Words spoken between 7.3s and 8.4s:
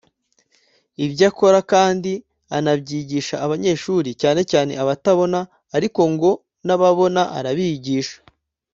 arabigisha